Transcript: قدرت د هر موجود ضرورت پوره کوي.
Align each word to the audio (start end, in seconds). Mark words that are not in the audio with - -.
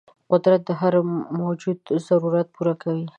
قدرت 0.31 0.61
د 0.65 0.71
هر 0.81 0.93
موجود 1.39 1.79
ضرورت 2.07 2.47
پوره 2.55 2.73
کوي. 2.83 3.05